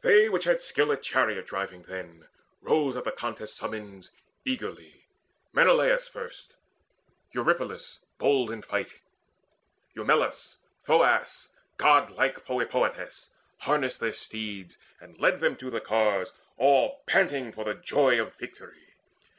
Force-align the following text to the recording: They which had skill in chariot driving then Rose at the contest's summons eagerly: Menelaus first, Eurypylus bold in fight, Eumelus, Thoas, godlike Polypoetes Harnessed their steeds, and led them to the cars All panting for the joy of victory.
They 0.00 0.30
which 0.30 0.44
had 0.44 0.62
skill 0.62 0.90
in 0.92 1.02
chariot 1.02 1.44
driving 1.46 1.82
then 1.82 2.26
Rose 2.62 2.96
at 2.96 3.04
the 3.04 3.12
contest's 3.12 3.54
summons 3.58 4.10
eagerly: 4.46 5.04
Menelaus 5.52 6.08
first, 6.08 6.54
Eurypylus 7.32 7.98
bold 8.16 8.50
in 8.50 8.62
fight, 8.62 8.88
Eumelus, 9.92 10.56
Thoas, 10.84 11.50
godlike 11.76 12.46
Polypoetes 12.46 13.28
Harnessed 13.58 14.00
their 14.00 14.14
steeds, 14.14 14.78
and 15.02 15.18
led 15.18 15.38
them 15.38 15.56
to 15.56 15.68
the 15.68 15.82
cars 15.82 16.32
All 16.56 17.02
panting 17.06 17.52
for 17.52 17.64
the 17.66 17.74
joy 17.74 18.18
of 18.18 18.34
victory. 18.36 18.94